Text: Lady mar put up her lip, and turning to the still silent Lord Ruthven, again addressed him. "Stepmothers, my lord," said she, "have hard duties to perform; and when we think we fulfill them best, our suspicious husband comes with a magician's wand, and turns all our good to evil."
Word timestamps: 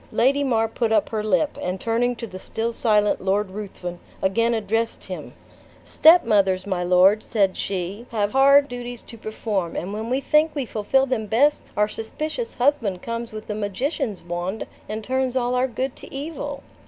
Lady 0.11 0.43
mar 0.43 0.67
put 0.67 0.91
up 0.91 1.09
her 1.09 1.23
lip, 1.23 1.59
and 1.61 1.79
turning 1.79 2.15
to 2.15 2.25
the 2.25 2.39
still 2.39 2.73
silent 2.73 3.21
Lord 3.21 3.51
Ruthven, 3.51 3.99
again 4.19 4.55
addressed 4.55 5.03
him. 5.03 5.33
"Stepmothers, 5.85 6.65
my 6.65 6.83
lord," 6.83 7.21
said 7.21 7.55
she, 7.55 8.07
"have 8.09 8.31
hard 8.31 8.67
duties 8.67 9.03
to 9.03 9.15
perform; 9.19 9.75
and 9.75 9.93
when 9.93 10.09
we 10.09 10.19
think 10.19 10.55
we 10.55 10.65
fulfill 10.65 11.05
them 11.05 11.27
best, 11.27 11.61
our 11.77 11.87
suspicious 11.87 12.55
husband 12.55 13.03
comes 13.03 13.31
with 13.31 13.47
a 13.47 13.53
magician's 13.53 14.23
wand, 14.23 14.65
and 14.89 15.03
turns 15.03 15.35
all 15.35 15.53
our 15.53 15.67
good 15.67 15.95
to 15.97 16.11
evil." 16.11 16.63